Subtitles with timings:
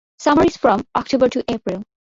[0.17, 1.83] Summer is from October to April.